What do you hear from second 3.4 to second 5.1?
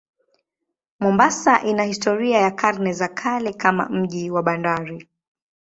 kama mji wa bandari.